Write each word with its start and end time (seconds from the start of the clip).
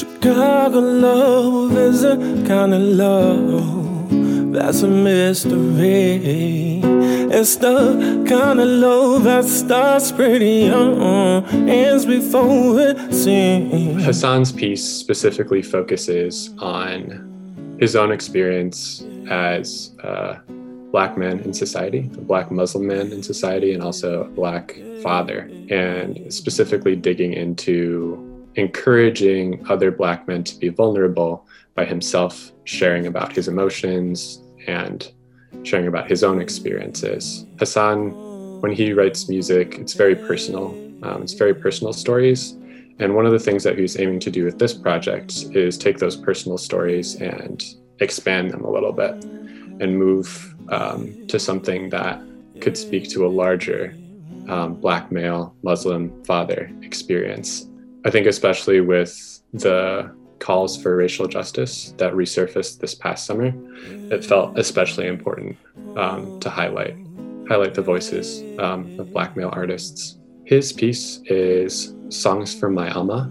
Chicago 0.00 0.78
love 0.78 1.76
is 1.76 2.04
a 2.04 2.16
kind 2.48 2.72
of 2.72 2.80
love 2.80 4.08
that's 4.50 4.80
a 4.80 4.88
mystery. 4.88 6.80
It's 7.30 7.56
the 7.56 8.24
kind 8.26 8.60
of 8.60 8.66
love 8.66 9.24
that 9.24 9.44
starts 9.44 10.10
pretty 10.10 10.70
young, 10.70 11.44
ends 11.68 12.06
before 12.06 12.80
it 12.80 13.12
seems. 13.12 14.02
Hassan's 14.02 14.52
piece 14.52 14.82
specifically 14.82 15.60
focuses 15.60 16.48
on 16.60 17.76
his 17.78 17.94
own 17.94 18.10
experience 18.10 19.04
as 19.28 19.94
a 20.02 20.40
black 20.92 21.18
man 21.18 21.40
in 21.40 21.52
society, 21.52 22.10
a 22.14 22.22
black 22.22 22.50
Muslim 22.50 22.86
man 22.86 23.12
in 23.12 23.22
society, 23.22 23.74
and 23.74 23.82
also 23.82 24.22
a 24.22 24.28
black 24.28 24.80
father, 25.02 25.40
and 25.68 26.32
specifically 26.32 26.96
digging 26.96 27.34
into 27.34 28.26
encouraging 28.56 29.64
other 29.68 29.90
black 29.90 30.26
men 30.26 30.44
to 30.44 30.56
be 30.58 30.68
vulnerable 30.68 31.46
by 31.74 31.84
himself 31.84 32.52
sharing 32.64 33.06
about 33.06 33.32
his 33.32 33.48
emotions 33.48 34.40
and 34.66 35.12
sharing 35.62 35.86
about 35.86 36.08
his 36.08 36.24
own 36.24 36.40
experiences. 36.40 37.46
Hassan, 37.58 38.60
when 38.60 38.72
he 38.72 38.92
writes 38.92 39.28
music, 39.28 39.78
it's 39.78 39.94
very 39.94 40.14
personal. 40.14 40.66
Um, 41.02 41.22
it's 41.22 41.32
very 41.32 41.54
personal 41.54 41.92
stories. 41.92 42.52
And 42.98 43.14
one 43.14 43.24
of 43.24 43.32
the 43.32 43.38
things 43.38 43.64
that 43.64 43.78
he's 43.78 43.98
aiming 43.98 44.20
to 44.20 44.30
do 44.30 44.44
with 44.44 44.58
this 44.58 44.74
project 44.74 45.32
is 45.54 45.78
take 45.78 45.98
those 45.98 46.16
personal 46.16 46.58
stories 46.58 47.14
and 47.16 47.64
expand 48.00 48.50
them 48.50 48.64
a 48.64 48.70
little 48.70 48.92
bit 48.92 49.24
and 49.80 49.98
move 49.98 50.54
um, 50.68 51.26
to 51.28 51.38
something 51.38 51.88
that 51.90 52.20
could 52.60 52.76
speak 52.76 53.08
to 53.10 53.26
a 53.26 53.28
larger 53.28 53.94
um, 54.48 54.74
Black 54.74 55.10
male 55.10 55.54
Muslim 55.62 56.22
father 56.24 56.70
experience. 56.82 57.69
I 58.04 58.10
think, 58.10 58.26
especially 58.26 58.80
with 58.80 59.40
the 59.52 60.14
calls 60.38 60.80
for 60.80 60.96
racial 60.96 61.28
justice 61.28 61.92
that 61.98 62.14
resurfaced 62.14 62.80
this 62.80 62.94
past 62.94 63.26
summer, 63.26 63.52
it 64.10 64.24
felt 64.24 64.58
especially 64.58 65.06
important 65.06 65.56
um, 65.96 66.40
to 66.40 66.50
highlight 66.50 66.96
highlight 67.48 67.74
the 67.74 67.82
voices 67.82 68.44
um, 68.60 68.98
of 68.98 69.12
Black 69.12 69.36
male 69.36 69.50
artists. 69.52 70.18
His 70.44 70.72
piece 70.72 71.20
is 71.26 71.94
"Songs 72.08 72.58
from 72.58 72.74
My 72.74 72.90
Alma," 72.90 73.30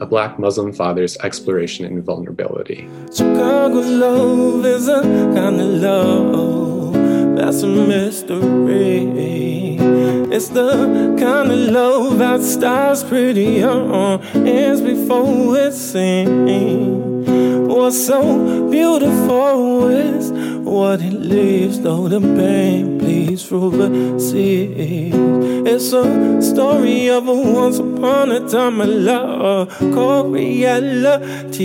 a 0.00 0.06
Black 0.06 0.38
Muslim 0.38 0.72
father's 0.72 1.16
exploration 1.18 1.86
in 1.86 2.02
vulnerability. 2.02 2.88
Chicago 3.14 3.80
love 3.80 4.66
is 4.66 4.88
a 4.88 5.02
kind 5.34 5.60
of 5.60 5.68
love 5.80 7.01
that's 7.42 7.62
a 7.64 7.66
mystery. 7.66 9.02
It's 10.30 10.48
the 10.50 11.16
kind 11.18 11.50
of 11.50 11.58
love 11.58 12.18
that 12.18 12.40
starts 12.40 13.02
pretty 13.02 13.58
young, 13.62 14.22
ends 14.46 14.80
before 14.80 15.58
it's 15.58 15.76
seen. 15.76 17.66
What's 17.66 18.06
so 18.06 18.70
beautiful 18.70 19.88
is 19.88 20.30
what 20.60 21.02
it 21.02 21.14
leaves, 21.14 21.80
though 21.80 22.06
the 22.06 22.20
pain 22.20 22.98
bleeds 22.98 23.44
through 23.44 23.72
the 23.72 24.20
sea. 24.20 25.10
It's 25.66 25.92
a 25.92 26.40
story 26.40 27.10
of 27.10 27.26
a 27.26 27.34
once 27.34 27.78
upon 27.80 28.30
a 28.30 28.48
time 28.48 28.80
of 28.80 28.88
love 28.88 29.68
called 29.92 30.32
reality. 30.32 31.64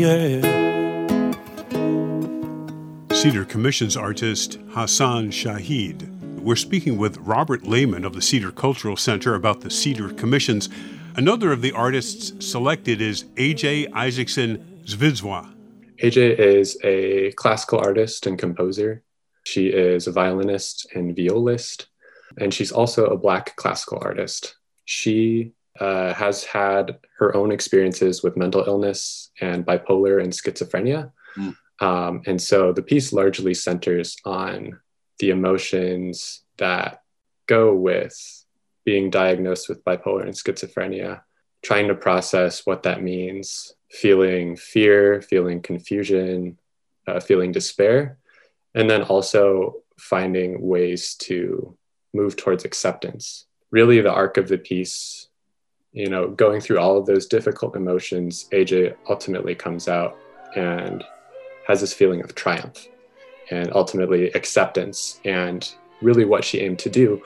Yeah. 0.00 0.75
Cedar 3.22 3.44
Commission's 3.44 3.96
artist 3.96 4.58
Hassan 4.70 5.30
Shahid 5.30 6.16
we're 6.46 6.54
speaking 6.54 6.96
with 6.96 7.18
Robert 7.18 7.66
Lehman 7.66 8.04
of 8.04 8.12
the 8.12 8.22
Cedar 8.22 8.52
Cultural 8.52 8.96
Center 8.96 9.34
about 9.34 9.62
the 9.62 9.68
Cedar 9.68 10.10
Commissions. 10.10 10.68
Another 11.16 11.50
of 11.50 11.60
the 11.60 11.72
artists 11.72 12.32
selected 12.38 13.00
is 13.00 13.24
AJ 13.34 13.92
Isaacson 13.92 14.82
Zvidzwa. 14.84 15.52
AJ 16.00 16.38
is 16.38 16.78
a 16.84 17.32
classical 17.32 17.80
artist 17.80 18.28
and 18.28 18.38
composer. 18.38 19.02
She 19.42 19.66
is 19.66 20.06
a 20.06 20.12
violinist 20.12 20.86
and 20.94 21.16
violist, 21.16 21.88
and 22.38 22.54
she's 22.54 22.70
also 22.70 23.06
a 23.06 23.18
Black 23.18 23.56
classical 23.56 23.98
artist. 24.00 24.54
She 24.84 25.50
uh, 25.80 26.14
has 26.14 26.44
had 26.44 26.96
her 27.18 27.34
own 27.34 27.50
experiences 27.50 28.22
with 28.22 28.36
mental 28.36 28.62
illness 28.64 29.32
and 29.40 29.66
bipolar 29.66 30.22
and 30.22 30.32
schizophrenia. 30.32 31.10
Mm. 31.36 31.56
Um, 31.80 32.22
and 32.26 32.40
so 32.40 32.72
the 32.72 32.82
piece 32.82 33.12
largely 33.12 33.54
centers 33.54 34.16
on 34.24 34.80
the 35.18 35.30
emotions 35.30 36.42
that 36.58 37.02
go 37.46 37.74
with 37.74 38.44
being 38.84 39.10
diagnosed 39.10 39.68
with 39.68 39.84
bipolar 39.84 40.22
and 40.22 40.32
schizophrenia, 40.32 41.20
trying 41.62 41.88
to 41.88 41.94
process 41.94 42.64
what 42.64 42.84
that 42.84 43.02
means, 43.02 43.74
feeling 43.90 44.56
fear, 44.56 45.20
feeling 45.20 45.60
confusion, 45.60 46.58
uh, 47.06 47.20
feeling 47.20 47.52
despair, 47.52 48.18
and 48.74 48.88
then 48.88 49.02
also 49.02 49.76
finding 49.98 50.60
ways 50.60 51.14
to 51.14 51.76
move 52.14 52.36
towards 52.36 52.64
acceptance. 52.64 53.46
Really, 53.70 54.00
the 54.00 54.12
arc 54.12 54.36
of 54.36 54.48
the 54.48 54.58
piece, 54.58 55.28
you 55.92 56.08
know, 56.08 56.28
going 56.28 56.60
through 56.60 56.78
all 56.78 56.96
of 56.96 57.06
those 57.06 57.26
difficult 57.26 57.74
emotions, 57.74 58.48
AJ 58.52 58.96
ultimately 59.08 59.54
comes 59.54 59.88
out 59.88 60.16
and 60.54 61.02
has 61.66 61.80
this 61.80 61.92
feeling 61.92 62.22
of 62.22 62.34
triumph 62.34 62.88
and 63.50 63.72
ultimately 63.72 64.30
acceptance. 64.32 65.20
And 65.24 65.68
really, 66.02 66.24
what 66.24 66.44
she 66.44 66.60
aimed 66.60 66.78
to 66.80 66.90
do 66.90 67.22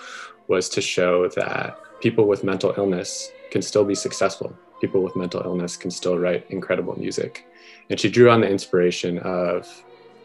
was 0.48 0.68
to 0.70 0.80
show 0.80 1.28
that 1.28 1.78
people 2.00 2.26
with 2.26 2.44
mental 2.44 2.74
illness 2.76 3.30
can 3.50 3.62
still 3.62 3.84
be 3.84 3.94
successful. 3.94 4.56
People 4.80 5.02
with 5.02 5.16
mental 5.16 5.42
illness 5.42 5.76
can 5.76 5.90
still 5.90 6.18
write 6.18 6.46
incredible 6.50 6.98
music. 6.98 7.46
And 7.90 8.00
she 8.00 8.10
drew 8.10 8.30
on 8.30 8.40
the 8.40 8.48
inspiration 8.48 9.18
of 9.18 9.68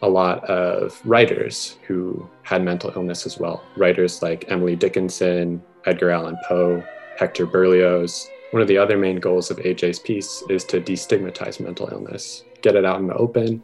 a 0.02 0.08
lot 0.08 0.44
of 0.44 1.00
writers 1.04 1.78
who 1.86 2.28
had 2.42 2.62
mental 2.62 2.92
illness 2.94 3.26
as 3.26 3.38
well. 3.38 3.62
Writers 3.76 4.22
like 4.22 4.44
Emily 4.48 4.76
Dickinson, 4.76 5.62
Edgar 5.84 6.10
Allan 6.10 6.38
Poe, 6.46 6.82
Hector 7.18 7.46
Berlioz. 7.46 8.28
One 8.50 8.62
of 8.62 8.68
the 8.68 8.78
other 8.78 8.96
main 8.96 9.20
goals 9.20 9.50
of 9.50 9.58
AJ's 9.58 9.98
piece 9.98 10.42
is 10.48 10.64
to 10.64 10.80
destigmatize 10.80 11.60
mental 11.60 11.88
illness, 11.90 12.44
get 12.62 12.76
it 12.76 12.84
out 12.84 13.00
in 13.00 13.06
the 13.06 13.14
open, 13.14 13.62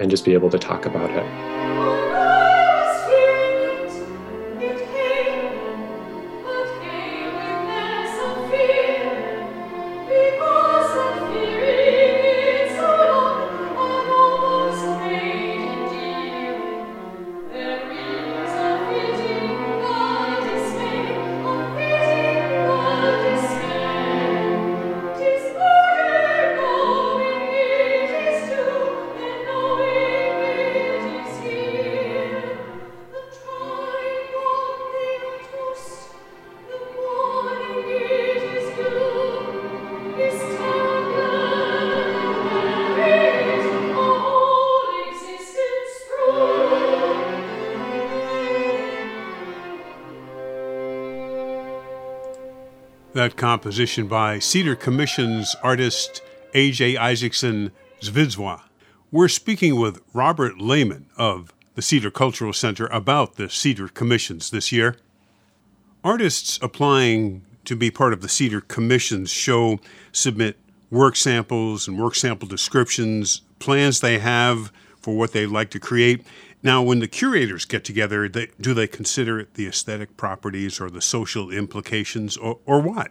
and 0.00 0.10
just 0.10 0.24
be 0.24 0.34
able 0.34 0.50
to 0.50 0.58
talk 0.58 0.86
about 0.86 1.10
it. 1.10 1.61
That 53.22 53.36
composition 53.36 54.08
by 54.08 54.40
Cedar 54.40 54.74
Commission's 54.74 55.54
artist 55.62 56.20
A.J. 56.54 56.96
Isaacson 56.96 57.70
Zvidzwa. 58.00 58.62
We're 59.12 59.28
speaking 59.28 59.76
with 59.76 60.00
Robert 60.12 60.58
Lehman 60.58 61.06
of 61.16 61.54
the 61.76 61.82
Cedar 61.82 62.10
Cultural 62.10 62.52
Center 62.52 62.86
about 62.86 63.36
the 63.36 63.48
Cedar 63.48 63.86
Commissions 63.86 64.50
this 64.50 64.72
year. 64.72 64.96
Artists 66.02 66.58
applying 66.62 67.42
to 67.64 67.76
be 67.76 67.92
part 67.92 68.12
of 68.12 68.22
the 68.22 68.28
Cedar 68.28 68.60
Commission's 68.60 69.30
show 69.30 69.78
submit 70.10 70.58
work 70.90 71.14
samples 71.14 71.86
and 71.86 72.00
work 72.00 72.16
sample 72.16 72.48
descriptions, 72.48 73.42
plans 73.60 74.00
they 74.00 74.18
have 74.18 74.72
for 75.02 75.14
what 75.14 75.32
they'd 75.32 75.46
like 75.46 75.70
to 75.70 75.80
create, 75.80 76.24
now, 76.64 76.80
when 76.80 77.00
the 77.00 77.08
curators 77.08 77.64
get 77.64 77.82
together, 77.82 78.28
they, 78.28 78.48
do 78.60 78.72
they 78.72 78.86
consider 78.86 79.48
the 79.54 79.66
aesthetic 79.66 80.16
properties 80.16 80.80
or 80.80 80.90
the 80.90 81.00
social 81.00 81.50
implications 81.50 82.36
or, 82.36 82.60
or 82.66 82.80
what? 82.80 83.10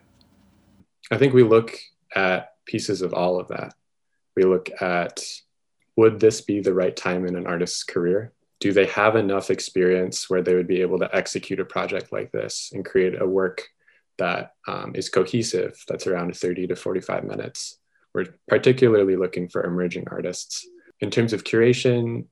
I 1.12 1.18
think 1.18 1.34
we 1.34 1.44
look 1.44 1.78
at 2.16 2.54
pieces 2.66 3.02
of 3.02 3.14
all 3.14 3.40
of 3.40 3.50
that. 3.50 3.74
We 4.38 4.44
look 4.44 4.70
at 4.82 5.22
would 5.98 6.22
this 6.22 6.40
be 6.40 6.62
the 6.62 6.74
right 6.74 6.96
time 6.96 7.28
in 7.28 7.36
an 7.36 7.46
artist's 7.46 7.84
career? 7.84 8.32
Do 8.62 8.72
they 8.72 8.86
have 8.86 9.18
enough 9.18 9.50
experience 9.50 10.30
where 10.30 10.42
they 10.42 10.56
would 10.56 10.68
be 10.68 10.82
able 10.82 11.00
to 11.00 11.14
execute 11.14 11.60
a 11.60 11.66
project 11.66 12.14
like 12.14 12.32
this 12.32 12.72
and 12.74 12.86
create 12.86 13.22
a 13.22 13.28
work 13.28 13.68
that 14.18 14.54
um, 14.68 14.94
is 14.96 15.10
cohesive, 15.10 15.84
that's 15.90 16.08
around 16.08 16.38
30 16.38 16.68
to 16.68 16.76
45 16.78 17.26
minutes? 17.26 17.82
we're 18.14 18.26
particularly 18.48 19.16
looking 19.16 19.48
for 19.48 19.64
emerging 19.64 20.06
artists. 20.12 20.68
In 21.02 21.10
terms 21.10 21.34
of 21.34 21.44
curation, 21.44 22.26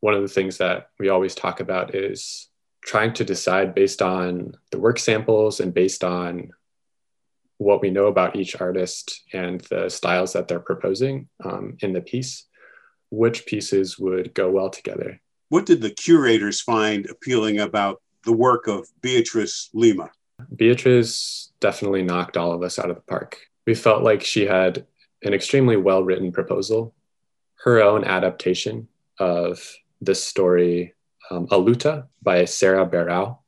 one 0.00 0.14
of 0.14 0.22
the 0.22 0.28
things 0.28 0.58
that 0.58 0.90
we 0.98 1.08
always 1.08 1.34
talk 1.34 1.60
about 1.60 1.94
is 1.94 2.48
trying 2.84 3.12
to 3.14 3.24
decide 3.24 3.74
based 3.74 4.02
on 4.02 4.54
the 4.70 4.78
work 4.78 4.98
samples 4.98 5.60
and 5.60 5.72
based 5.72 6.02
on 6.02 6.50
what 7.58 7.80
we 7.80 7.90
know 7.90 8.06
about 8.06 8.36
each 8.36 8.60
artist 8.60 9.22
and 9.32 9.60
the 9.62 9.88
styles 9.88 10.32
that 10.32 10.48
they're 10.48 10.60
proposing 10.60 11.28
um, 11.44 11.76
in 11.80 11.92
the 11.92 12.00
piece, 12.00 12.46
which 13.10 13.46
pieces 13.46 13.98
would 13.98 14.34
go 14.34 14.50
well 14.50 14.70
together. 14.70 15.20
What 15.48 15.66
did 15.66 15.80
the 15.80 15.90
curators 15.90 16.60
find 16.60 17.08
appealing 17.08 17.60
about 17.60 18.02
the 18.24 18.32
work 18.32 18.66
of 18.66 18.88
Beatrice 19.00 19.70
Lima? 19.74 20.10
Beatrice 20.56 21.52
definitely 21.60 22.02
knocked 22.02 22.36
all 22.36 22.52
of 22.52 22.62
us 22.62 22.78
out 22.78 22.90
of 22.90 22.96
the 22.96 23.02
park. 23.02 23.38
We 23.66 23.74
felt 23.74 24.02
like 24.02 24.22
she 24.22 24.46
had 24.46 24.86
an 25.22 25.34
extremely 25.34 25.76
well 25.76 26.02
written 26.02 26.32
proposal, 26.32 26.94
her 27.64 27.80
own 27.80 28.04
adaptation 28.04 28.88
of 29.18 29.60
the 30.00 30.14
story, 30.14 30.94
um, 31.30 31.46
Aluta 31.48 32.08
by 32.22 32.44
Sarah 32.44 32.86
Barão. 32.86 33.38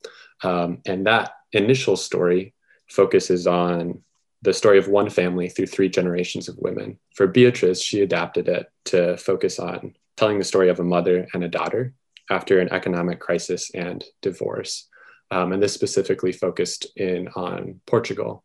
Um, 0.43 0.83
and 0.87 1.07
that 1.07 1.33
initial 1.53 1.97
story 1.97 2.55
focuses 2.89 3.47
on 3.47 4.03
the 4.43 4.53
story 4.53 4.79
of 4.79 4.89
one 4.89 5.11
family 5.11 5.49
through 5.49 5.67
three 5.67 5.89
generations 5.89 6.49
of 6.49 6.59
women. 6.59 6.99
For 7.15 7.27
Beatrice, 7.27 7.81
she 7.81 8.03
adapted 8.03 8.47
it 8.47 8.71
to 8.87 9.17
focus 9.17 9.59
on 9.59 9.95
telling 10.17 10.39
the 10.39 10.45
story 10.45 10.69
of 10.69 10.79
a 10.79 10.85
mother 10.85 11.27
and 11.33 11.43
a 11.43 11.49
daughter 11.49 11.95
after 12.31 12.61
an 12.61 12.73
economic 12.73 13.21
crisis 13.21 13.71
and 13.75 14.05
divorce. 14.23 14.89
Um, 15.31 15.53
and 15.53 15.63
this 15.63 15.73
specifically 15.73 16.31
focused 16.31 16.87
in 16.97 17.29
on 17.35 17.81
Portugal 17.87 18.45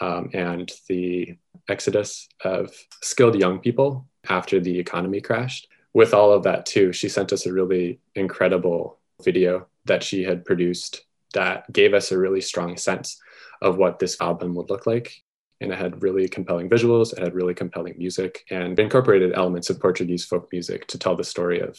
um, 0.00 0.30
and 0.32 0.72
the 0.88 1.36
exodus 1.68 2.28
of 2.42 2.74
skilled 3.02 3.38
young 3.38 3.58
people 3.58 4.08
after 4.28 4.60
the 4.60 4.78
economy 4.78 5.20
crashed. 5.20 5.68
With 5.92 6.12
all 6.12 6.32
of 6.32 6.42
that, 6.42 6.66
too, 6.66 6.92
she 6.92 7.08
sent 7.08 7.32
us 7.32 7.46
a 7.46 7.52
really 7.52 8.00
incredible 8.14 8.98
video 9.22 9.66
that 9.86 10.02
she 10.02 10.22
had 10.22 10.44
produced 10.44 11.06
that 11.32 11.70
gave 11.72 11.94
us 11.94 12.12
a 12.12 12.18
really 12.18 12.40
strong 12.40 12.76
sense 12.76 13.20
of 13.62 13.76
what 13.78 13.98
this 13.98 14.20
album 14.20 14.54
would 14.54 14.70
look 14.70 14.86
like. 14.86 15.22
And 15.60 15.72
it 15.72 15.78
had 15.78 16.02
really 16.02 16.28
compelling 16.28 16.68
visuals, 16.68 17.12
it 17.12 17.18
had 17.18 17.34
really 17.34 17.54
compelling 17.54 17.94
music, 17.96 18.44
and 18.50 18.78
incorporated 18.78 19.32
elements 19.32 19.70
of 19.70 19.80
Portuguese 19.80 20.24
folk 20.24 20.48
music 20.52 20.86
to 20.88 20.98
tell 20.98 21.16
the 21.16 21.24
story 21.24 21.60
of 21.60 21.78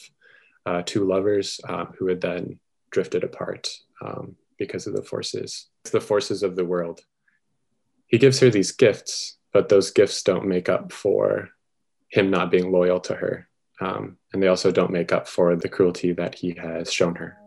uh, 0.66 0.82
two 0.86 1.06
lovers 1.06 1.62
um, 1.68 1.94
who 1.98 2.08
had 2.08 2.22
then 2.22 2.60
drifted 2.90 3.24
apart 3.24 3.70
um, 4.02 4.36
because 4.58 4.88
of 4.88 4.96
the 4.96 5.04
forces, 5.04 5.68
the 5.92 6.02
forces 6.02 6.42
of 6.42 6.56
the 6.56 6.66
world. 6.66 7.02
He 8.08 8.18
gives 8.18 8.40
her 8.40 8.50
these 8.50 8.72
gifts, 8.72 9.38
but 9.54 9.70
those 9.70 9.92
gifts 9.92 10.24
don't 10.24 10.48
make 10.48 10.70
up 10.70 10.92
for 10.92 11.50
him 12.10 12.30
not 12.30 12.52
being 12.52 12.72
loyal 12.72 13.00
to 13.02 13.16
her. 13.16 13.48
Um, 13.80 14.18
and 14.34 14.42
they 14.42 14.48
also 14.48 14.72
don't 14.72 14.92
make 14.92 15.12
up 15.12 15.28
for 15.28 15.56
the 15.56 15.70
cruelty 15.70 16.12
that 16.14 16.36
he 16.36 16.56
has 16.58 16.92
shown 16.92 17.16
her. 17.16 17.38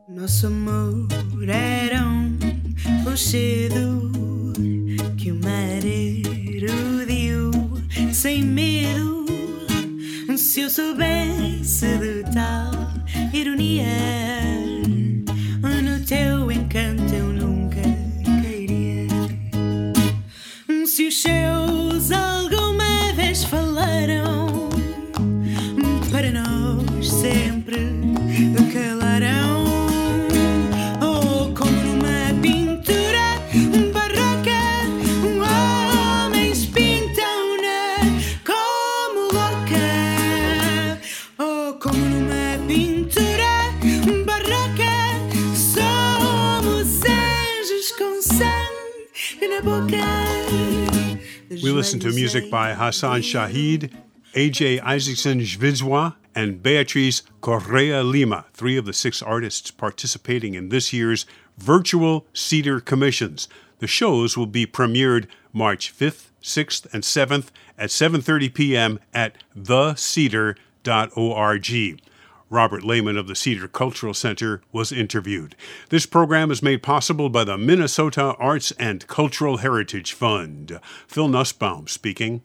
Se 10.41 10.63
eu 10.63 10.71
soubesse 10.71 12.25
tal 12.33 12.73
ironia, 13.35 14.60
sempre 27.21 27.77
calarão. 28.73 29.67
Oh, 31.03 31.53
como 31.55 31.71
numa 31.83 32.33
pintura 32.41 33.37
barroca, 33.93 34.63
homens 35.45 36.65
pintam-na 36.65 37.99
como 38.43 39.21
louca. 39.37 40.99
Oh, 41.39 41.75
como 41.79 41.99
numa 41.99 42.59
pintura 42.67 43.53
barroca, 44.25 44.95
somos 45.55 47.03
anjos 47.05 47.93
com 47.99 48.23
sangue 48.23 49.47
na 49.47 49.61
boca. 49.61 50.07
We 51.51 51.71
listen 51.71 52.01
to 52.01 52.13
music 52.15 52.49
by 52.51 52.73
Hassan 52.73 53.21
Shahid 53.21 53.91
AJ 54.35 54.81
Isaacson 54.97 55.41
Zvidzwa, 55.41 56.15
and 56.35 56.63
Beatriz 56.63 57.23
Correa 57.41 58.03
Lima, 58.03 58.47
three 58.53 58.77
of 58.77 58.85
the 58.85 58.93
six 58.93 59.23
artists 59.23 59.71
participating 59.71 60.55
in 60.55 60.69
this 60.69 60.93
year's 60.93 61.27
virtual 61.59 62.27
Cedar 62.33 62.81
Commissions. 62.81 63.49
The 63.79 63.87
shows 63.87 64.37
will 64.37 64.47
be 64.47 64.67
premiered 64.67 65.27
March 65.53 65.97
5th, 65.97 66.29
6th, 66.43 66.87
and 66.93 67.03
7th 67.03 67.49
at 67.79 67.91
7:30 67.91 68.55
p.m. 68.55 69.01
at 69.13 69.37
thecedar.org. 69.59 70.57
Robert 72.51 72.83
Lehman 72.83 73.17
of 73.17 73.29
the 73.29 73.37
Cedar 73.37 73.69
Cultural 73.69 74.13
Center 74.13 74.61
was 74.73 74.91
interviewed. 74.91 75.55
This 75.91 76.05
program 76.05 76.51
is 76.51 76.65
made 76.65 76.83
possible 76.83 77.29
by 77.29 77.45
the 77.45 77.57
Minnesota 77.57 78.35
Arts 78.41 78.73
and 78.73 79.07
Cultural 79.07 79.59
Heritage 79.59 80.13
Fund. 80.13 80.81
Phil 81.07 81.29
Nussbaum 81.29 81.87
speaking. 81.87 82.43